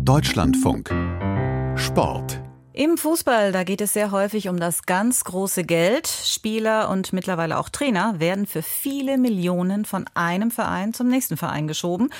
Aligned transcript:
Deutschlandfunk 0.00 0.90
Sport 1.76 2.40
im 2.72 2.96
Fußball, 2.96 3.50
da 3.50 3.64
geht 3.64 3.80
es 3.80 3.92
sehr 3.92 4.12
häufig 4.12 4.48
um 4.48 4.60
das 4.60 4.82
ganz 4.84 5.24
große 5.24 5.64
Geld. 5.64 6.06
Spieler 6.06 6.90
und 6.90 7.12
mittlerweile 7.12 7.58
auch 7.58 7.68
Trainer 7.70 8.20
werden 8.20 8.46
für 8.46 8.62
viele 8.62 9.18
Millionen 9.18 9.84
von 9.84 10.04
einem 10.14 10.52
Verein 10.52 10.94
zum 10.94 11.08
nächsten 11.08 11.36
Verein 11.36 11.66
geschoben. 11.66 12.10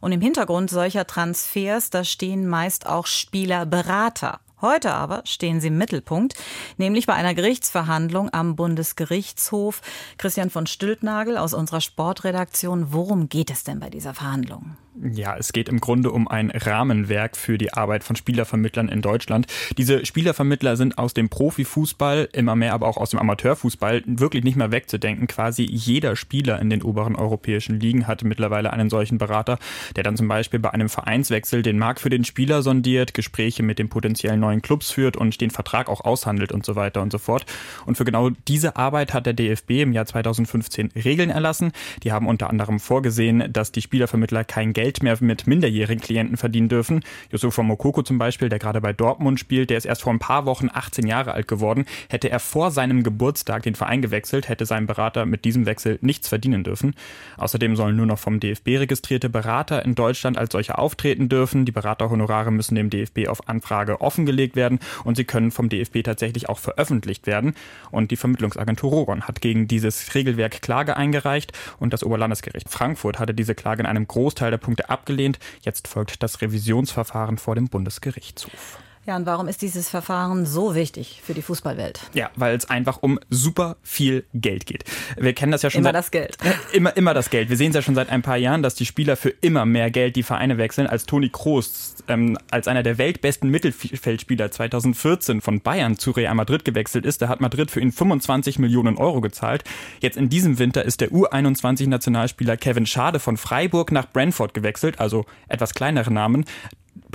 Und 0.00 0.12
im 0.12 0.22
Hintergrund 0.22 0.70
solcher 0.70 1.06
Transfers, 1.06 1.90
da 1.90 2.02
stehen 2.02 2.48
meist 2.48 2.86
auch 2.86 3.06
Spielerberater. 3.06 4.40
Heute 4.62 4.94
aber 4.94 5.20
stehen 5.26 5.60
sie 5.60 5.68
im 5.68 5.76
Mittelpunkt, 5.76 6.34
nämlich 6.78 7.06
bei 7.06 7.12
einer 7.12 7.34
Gerichtsverhandlung 7.34 8.32
am 8.32 8.56
Bundesgerichtshof. 8.56 9.82
Christian 10.16 10.48
von 10.48 10.66
Stülpnagel 10.66 11.36
aus 11.36 11.52
unserer 11.52 11.82
Sportredaktion, 11.82 12.94
worum 12.94 13.28
geht 13.28 13.50
es 13.50 13.64
denn 13.64 13.80
bei 13.80 13.90
dieser 13.90 14.14
Verhandlung? 14.14 14.78
Ja, 15.02 15.36
es 15.36 15.52
geht 15.52 15.68
im 15.68 15.78
Grunde 15.78 16.10
um 16.10 16.26
ein 16.26 16.50
Rahmenwerk 16.50 17.36
für 17.36 17.58
die 17.58 17.74
Arbeit 17.74 18.02
von 18.02 18.16
Spielervermittlern 18.16 18.88
in 18.88 19.02
Deutschland. 19.02 19.46
Diese 19.76 20.06
Spielervermittler 20.06 20.76
sind 20.76 20.96
aus 20.96 21.12
dem 21.12 21.28
Profifußball, 21.28 22.30
immer 22.32 22.56
mehr 22.56 22.72
aber 22.72 22.88
auch 22.88 22.96
aus 22.96 23.10
dem 23.10 23.18
Amateurfußball, 23.18 24.04
wirklich 24.06 24.42
nicht 24.42 24.56
mehr 24.56 24.72
wegzudenken. 24.72 25.26
Quasi 25.26 25.64
jeder 25.64 26.16
Spieler 26.16 26.60
in 26.60 26.70
den 26.70 26.82
oberen 26.82 27.14
europäischen 27.14 27.78
Ligen 27.78 28.06
hat 28.06 28.24
mittlerweile 28.24 28.72
einen 28.72 28.88
solchen 28.88 29.18
Berater, 29.18 29.58
der 29.96 30.02
dann 30.02 30.16
zum 30.16 30.28
Beispiel 30.28 30.60
bei 30.60 30.70
einem 30.70 30.88
Vereinswechsel 30.88 31.62
den 31.62 31.78
Markt 31.78 32.00
für 32.00 32.10
den 32.10 32.24
Spieler 32.24 32.62
sondiert, 32.62 33.12
Gespräche 33.12 33.62
mit 33.62 33.78
den 33.78 33.90
potenziellen 33.90 34.40
neuen 34.40 34.62
Clubs 34.62 34.90
führt 34.90 35.18
und 35.18 35.38
den 35.42 35.50
Vertrag 35.50 35.90
auch 35.90 36.00
aushandelt 36.06 36.52
und 36.52 36.64
so 36.64 36.74
weiter 36.74 37.02
und 37.02 37.12
so 37.12 37.18
fort. 37.18 37.44
Und 37.84 37.98
für 37.98 38.06
genau 38.06 38.30
diese 38.48 38.76
Arbeit 38.76 39.12
hat 39.12 39.26
der 39.26 39.34
DFB 39.34 39.82
im 39.82 39.92
Jahr 39.92 40.06
2015 40.06 40.92
Regeln 41.04 41.28
erlassen. 41.28 41.72
Die 42.02 42.12
haben 42.12 42.26
unter 42.26 42.48
anderem 42.48 42.80
vorgesehen, 42.80 43.52
dass 43.52 43.72
die 43.72 43.82
Spielervermittler 43.82 44.44
kein 44.44 44.72
Geld 44.72 44.85
Geld 44.86 45.02
mehr 45.02 45.16
mit 45.18 45.48
minderjährigen 45.48 46.00
Klienten 46.00 46.36
verdienen 46.36 46.68
dürfen. 46.68 47.02
Yusufa 47.32 47.64
Mokoko 47.64 48.02
zum 48.02 48.18
Beispiel, 48.18 48.48
der 48.48 48.60
gerade 48.60 48.80
bei 48.80 48.92
Dortmund 48.92 49.40
spielt, 49.40 49.68
der 49.68 49.78
ist 49.78 49.84
erst 49.84 50.02
vor 50.02 50.12
ein 50.12 50.20
paar 50.20 50.46
Wochen 50.46 50.68
18 50.72 51.08
Jahre 51.08 51.34
alt 51.34 51.48
geworden. 51.48 51.86
Hätte 52.08 52.30
er 52.30 52.38
vor 52.38 52.70
seinem 52.70 53.02
Geburtstag 53.02 53.64
den 53.64 53.74
Verein 53.74 54.00
gewechselt, 54.00 54.48
hätte 54.48 54.64
sein 54.64 54.86
Berater 54.86 55.26
mit 55.26 55.44
diesem 55.44 55.66
Wechsel 55.66 55.98
nichts 56.02 56.28
verdienen 56.28 56.62
dürfen. 56.62 56.94
Außerdem 57.36 57.74
sollen 57.74 57.96
nur 57.96 58.06
noch 58.06 58.20
vom 58.20 58.38
DFB 58.38 58.78
registrierte 58.78 59.28
Berater 59.28 59.84
in 59.84 59.96
Deutschland 59.96 60.38
als 60.38 60.52
solche 60.52 60.78
auftreten 60.78 61.28
dürfen. 61.28 61.64
Die 61.64 61.72
Beraterhonorare 61.72 62.52
müssen 62.52 62.76
dem 62.76 62.88
DFB 62.88 63.26
auf 63.26 63.48
Anfrage 63.48 64.00
offengelegt 64.00 64.54
werden 64.54 64.78
und 65.02 65.16
sie 65.16 65.24
können 65.24 65.50
vom 65.50 65.68
DFB 65.68 66.04
tatsächlich 66.04 66.48
auch 66.48 66.60
veröffentlicht 66.60 67.26
werden. 67.26 67.54
Und 67.90 68.12
die 68.12 68.16
Vermittlungsagentur 68.16 68.90
Rogon 68.90 69.22
hat 69.22 69.40
gegen 69.40 69.66
dieses 69.66 70.14
Regelwerk 70.14 70.62
Klage 70.62 70.96
eingereicht 70.96 71.52
und 71.80 71.92
das 71.92 72.04
Oberlandesgericht 72.04 72.68
Frankfurt 72.68 73.18
hatte 73.18 73.34
diese 73.34 73.56
Klage 73.56 73.80
in 73.80 73.86
einem 73.86 74.06
Großteil 74.06 74.52
der 74.52 74.58
Punkte 74.58 74.75
Punkte 74.76 74.90
abgelehnt. 74.90 75.38
Jetzt 75.62 75.88
folgt 75.88 76.22
das 76.22 76.42
Revisionsverfahren 76.42 77.38
vor 77.38 77.54
dem 77.54 77.68
Bundesgerichtshof. 77.68 78.78
Ja, 79.06 79.14
und 79.14 79.24
warum 79.24 79.46
ist 79.46 79.62
dieses 79.62 79.88
Verfahren 79.88 80.46
so 80.46 80.74
wichtig 80.74 81.20
für 81.24 81.32
die 81.32 81.42
Fußballwelt? 81.42 82.00
Ja, 82.14 82.30
weil 82.34 82.56
es 82.56 82.68
einfach 82.68 82.98
um 83.02 83.20
super 83.30 83.76
viel 83.82 84.24
Geld 84.34 84.66
geht. 84.66 84.84
Wir 85.16 85.32
kennen 85.32 85.52
das 85.52 85.62
ja 85.62 85.70
schon 85.70 85.82
immer 85.82 85.90
seit, 85.90 85.94
das 85.94 86.10
Geld. 86.10 86.36
Äh, 86.42 86.76
immer 86.76 86.96
immer 86.96 87.14
das 87.14 87.30
Geld. 87.30 87.48
Wir 87.48 87.56
sehen 87.56 87.68
es 87.68 87.76
ja 87.76 87.82
schon 87.82 87.94
seit 87.94 88.10
ein 88.10 88.22
paar 88.22 88.36
Jahren, 88.36 88.64
dass 88.64 88.74
die 88.74 88.84
Spieler 88.84 89.16
für 89.16 89.30
immer 89.30 89.64
mehr 89.64 89.92
Geld 89.92 90.16
die 90.16 90.24
Vereine 90.24 90.58
wechseln. 90.58 90.88
Als 90.88 91.06
Toni 91.06 91.28
Kroos 91.28 91.94
ähm, 92.08 92.36
als 92.50 92.66
einer 92.66 92.82
der 92.82 92.98
weltbesten 92.98 93.50
Mittelfeldspieler 93.50 94.50
2014 94.50 95.40
von 95.40 95.60
Bayern 95.60 95.98
zu 95.98 96.10
Real 96.10 96.34
Madrid 96.34 96.64
gewechselt 96.64 97.06
ist, 97.06 97.22
da 97.22 97.28
hat 97.28 97.40
Madrid 97.40 97.70
für 97.70 97.80
ihn 97.80 97.92
25 97.92 98.58
Millionen 98.58 98.96
Euro 98.96 99.20
gezahlt. 99.20 99.62
Jetzt 100.00 100.16
in 100.16 100.28
diesem 100.28 100.58
Winter 100.58 100.84
ist 100.84 101.00
der 101.00 101.10
U21 101.10 101.88
Nationalspieler 101.88 102.56
Kevin 102.56 102.86
Schade 102.86 103.20
von 103.20 103.36
Freiburg 103.36 103.92
nach 103.92 104.10
Brentford 104.12 104.52
gewechselt, 104.52 104.98
also 104.98 105.26
etwas 105.48 105.74
kleinere 105.74 106.12
Namen. 106.12 106.44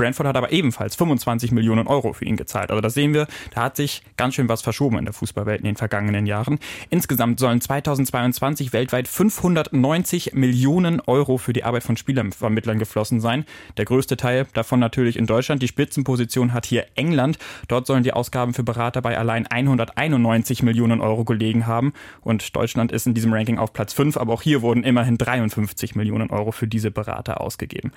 Brentford 0.01 0.25
hat 0.25 0.35
aber 0.35 0.51
ebenfalls 0.51 0.95
25 0.95 1.51
Millionen 1.51 1.85
Euro 1.85 2.13
für 2.13 2.25
ihn 2.25 2.35
gezahlt. 2.35 2.71
Also 2.71 2.81
das 2.81 2.95
sehen 2.95 3.13
wir, 3.13 3.27
da 3.53 3.61
hat 3.61 3.75
sich 3.75 4.01
ganz 4.17 4.33
schön 4.33 4.49
was 4.49 4.63
verschoben 4.63 4.97
in 4.97 5.05
der 5.05 5.13
Fußballwelt 5.13 5.59
in 5.59 5.65
den 5.65 5.75
vergangenen 5.75 6.25
Jahren. 6.25 6.57
Insgesamt 6.89 7.39
sollen 7.39 7.61
2022 7.61 8.73
weltweit 8.73 9.07
590 9.07 10.33
Millionen 10.33 11.01
Euro 11.01 11.37
für 11.37 11.53
die 11.53 11.63
Arbeit 11.63 11.83
von 11.83 11.97
Spielervermittlern 11.97 12.79
geflossen 12.79 13.19
sein. 13.19 13.45
Der 13.77 13.85
größte 13.85 14.17
Teil 14.17 14.47
davon 14.55 14.79
natürlich 14.79 15.17
in 15.17 15.27
Deutschland. 15.27 15.61
Die 15.61 15.67
Spitzenposition 15.67 16.51
hat 16.51 16.65
hier 16.65 16.87
England. 16.95 17.37
Dort 17.67 17.85
sollen 17.85 18.01
die 18.01 18.13
Ausgaben 18.13 18.55
für 18.55 18.63
Berater 18.63 19.03
bei 19.03 19.19
allein 19.19 19.45
191 19.45 20.63
Millionen 20.63 20.99
Euro 20.99 21.25
gelegen 21.25 21.67
haben. 21.67 21.93
Und 22.21 22.55
Deutschland 22.55 22.91
ist 22.91 23.05
in 23.05 23.13
diesem 23.13 23.31
Ranking 23.31 23.59
auf 23.59 23.71
Platz 23.71 23.93
5, 23.93 24.17
aber 24.17 24.33
auch 24.33 24.41
hier 24.41 24.63
wurden 24.63 24.83
immerhin 24.83 25.19
53 25.19 25.93
Millionen 25.93 26.31
Euro 26.31 26.51
für 26.51 26.67
diese 26.67 26.89
Berater 26.89 27.39
ausgegeben. 27.39 27.91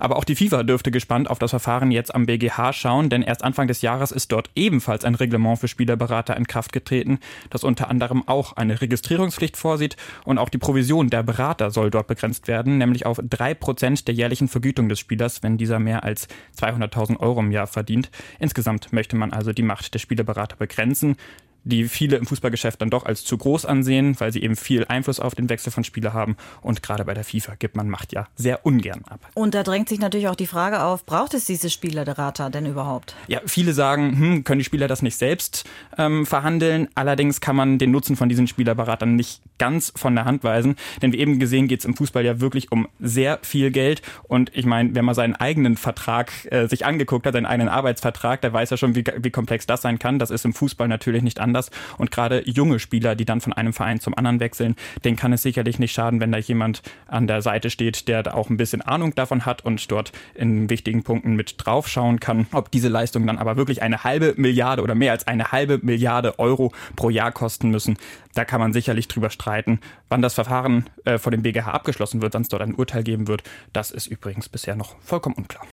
Aber 0.00 0.16
auch 0.16 0.24
die 0.24 0.34
FIFA 0.34 0.62
dürfte 0.62 0.90
gespannt 0.90 1.28
auf 1.28 1.38
das 1.38 1.49
Verfahren 1.50 1.90
jetzt 1.90 2.14
am 2.14 2.26
BGH 2.26 2.72
schauen, 2.72 3.10
denn 3.10 3.22
erst 3.22 3.44
Anfang 3.44 3.68
des 3.68 3.82
Jahres 3.82 4.10
ist 4.10 4.32
dort 4.32 4.50
ebenfalls 4.54 5.04
ein 5.04 5.14
Reglement 5.14 5.58
für 5.58 5.68
Spielerberater 5.68 6.36
in 6.36 6.46
Kraft 6.46 6.72
getreten, 6.72 7.18
das 7.50 7.64
unter 7.64 7.90
anderem 7.90 8.26
auch 8.26 8.54
eine 8.54 8.80
Registrierungspflicht 8.80 9.56
vorsieht 9.56 9.96
und 10.24 10.38
auch 10.38 10.48
die 10.48 10.58
Provision 10.58 11.10
der 11.10 11.22
Berater 11.22 11.70
soll 11.70 11.90
dort 11.90 12.06
begrenzt 12.06 12.48
werden, 12.48 12.78
nämlich 12.78 13.04
auf 13.06 13.20
drei 13.22 13.54
Prozent 13.54 14.08
der 14.08 14.14
jährlichen 14.14 14.48
Vergütung 14.48 14.88
des 14.88 14.98
Spielers, 14.98 15.42
wenn 15.42 15.58
dieser 15.58 15.78
mehr 15.78 16.04
als 16.04 16.28
200.000 16.58 17.20
Euro 17.20 17.40
im 17.40 17.52
Jahr 17.52 17.66
verdient. 17.66 18.10
Insgesamt 18.38 18.92
möchte 18.92 19.16
man 19.16 19.32
also 19.32 19.52
die 19.52 19.62
Macht 19.62 19.92
der 19.92 19.98
Spielerberater 19.98 20.56
begrenzen 20.56 21.16
die 21.64 21.88
viele 21.88 22.16
im 22.16 22.26
Fußballgeschäft 22.26 22.80
dann 22.80 22.90
doch 22.90 23.04
als 23.04 23.24
zu 23.24 23.36
groß 23.36 23.66
ansehen, 23.66 24.18
weil 24.18 24.32
sie 24.32 24.42
eben 24.42 24.56
viel 24.56 24.84
Einfluss 24.86 25.20
auf 25.20 25.34
den 25.34 25.48
Wechsel 25.48 25.70
von 25.70 25.84
Spieler 25.84 26.12
haben. 26.12 26.36
Und 26.62 26.82
gerade 26.82 27.04
bei 27.04 27.14
der 27.14 27.24
FIFA 27.24 27.54
gibt 27.58 27.76
man 27.76 27.88
Macht 27.88 28.12
ja 28.12 28.26
sehr 28.34 28.64
ungern 28.64 29.02
ab. 29.08 29.20
Und 29.34 29.54
da 29.54 29.62
drängt 29.62 29.88
sich 29.88 30.00
natürlich 30.00 30.28
auch 30.28 30.36
die 30.36 30.46
Frage 30.46 30.82
auf, 30.82 31.04
braucht 31.04 31.34
es 31.34 31.44
diese 31.44 31.70
Spielerberater 31.70 32.50
denn 32.50 32.66
überhaupt? 32.66 33.14
Ja, 33.26 33.40
viele 33.46 33.72
sagen, 33.72 34.18
hm, 34.18 34.44
können 34.44 34.60
die 34.60 34.64
Spieler 34.64 34.88
das 34.88 35.02
nicht 35.02 35.16
selbst 35.16 35.68
ähm, 35.98 36.26
verhandeln? 36.26 36.88
Allerdings 36.94 37.40
kann 37.40 37.56
man 37.56 37.78
den 37.78 37.90
Nutzen 37.90 38.16
von 38.16 38.28
diesen 38.28 38.46
Spielerberatern 38.46 39.16
nicht 39.16 39.42
ganz 39.58 39.92
von 39.94 40.14
der 40.14 40.24
Hand 40.24 40.44
weisen. 40.44 40.76
Denn 41.02 41.12
wie 41.12 41.18
eben 41.18 41.38
gesehen 41.38 41.68
geht 41.68 41.80
es 41.80 41.84
im 41.84 41.94
Fußball 41.94 42.24
ja 42.24 42.40
wirklich 42.40 42.72
um 42.72 42.88
sehr 42.98 43.38
viel 43.42 43.70
Geld. 43.70 44.02
Und 44.22 44.50
ich 44.56 44.64
meine, 44.64 44.94
wenn 44.94 45.04
man 45.04 45.14
seinen 45.14 45.36
eigenen 45.36 45.76
Vertrag 45.76 46.32
äh, 46.50 46.66
sich 46.66 46.86
angeguckt 46.86 47.26
hat, 47.26 47.34
seinen 47.34 47.46
eigenen 47.46 47.68
Arbeitsvertrag, 47.68 48.40
der 48.40 48.52
weiß 48.52 48.70
ja 48.70 48.76
schon, 48.76 48.94
wie, 48.94 49.04
wie 49.18 49.30
komplex 49.30 49.66
das 49.66 49.82
sein 49.82 49.98
kann. 49.98 50.18
Das 50.18 50.30
ist 50.30 50.44
im 50.44 50.54
Fußball 50.54 50.88
natürlich 50.88 51.22
nicht 51.22 51.40
anders 51.40 51.49
anders. 51.50 51.70
Und 51.98 52.10
gerade 52.10 52.48
junge 52.48 52.78
Spieler, 52.78 53.14
die 53.14 53.24
dann 53.24 53.40
von 53.40 53.52
einem 53.52 53.72
Verein 53.72 54.00
zum 54.00 54.16
anderen 54.16 54.40
wechseln, 54.40 54.76
denen 55.04 55.16
kann 55.16 55.32
es 55.32 55.42
sicherlich 55.42 55.78
nicht 55.78 55.92
schaden, 55.92 56.20
wenn 56.20 56.32
da 56.32 56.38
jemand 56.38 56.82
an 57.08 57.26
der 57.26 57.42
Seite 57.42 57.70
steht, 57.70 58.08
der 58.08 58.22
da 58.22 58.32
auch 58.34 58.50
ein 58.50 58.56
bisschen 58.56 58.82
Ahnung 58.82 59.14
davon 59.14 59.44
hat 59.46 59.64
und 59.64 59.90
dort 59.90 60.12
in 60.34 60.70
wichtigen 60.70 61.02
Punkten 61.02 61.34
mit 61.34 61.54
draufschauen 61.58 62.20
kann. 62.20 62.46
Ob 62.52 62.70
diese 62.70 62.88
Leistungen 62.88 63.26
dann 63.26 63.38
aber 63.38 63.56
wirklich 63.56 63.82
eine 63.82 64.04
halbe 64.04 64.34
Milliarde 64.36 64.82
oder 64.82 64.94
mehr 64.94 65.12
als 65.12 65.26
eine 65.26 65.52
halbe 65.52 65.80
Milliarde 65.82 66.38
Euro 66.38 66.72
pro 66.96 67.10
Jahr 67.10 67.32
kosten 67.32 67.70
müssen, 67.70 67.96
da 68.34 68.44
kann 68.44 68.60
man 68.60 68.72
sicherlich 68.72 69.08
drüber 69.08 69.30
streiten. 69.30 69.80
Wann 70.08 70.22
das 70.22 70.34
Verfahren 70.34 70.88
äh, 71.04 71.18
vor 71.18 71.32
dem 71.32 71.42
BGH 71.42 71.72
abgeschlossen 71.72 72.22
wird, 72.22 72.34
wann 72.34 72.42
es 72.42 72.48
dort 72.48 72.62
ein 72.62 72.74
Urteil 72.74 73.02
geben 73.02 73.26
wird, 73.26 73.42
das 73.72 73.90
ist 73.90 74.06
übrigens 74.06 74.48
bisher 74.48 74.76
noch 74.76 74.94
vollkommen 75.00 75.34
unklar. 75.36 75.69